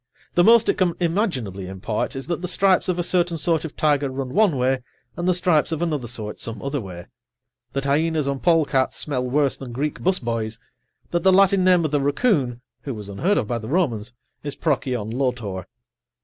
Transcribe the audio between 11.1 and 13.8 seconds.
that the Latin name of the raccoon (who was unheard of by the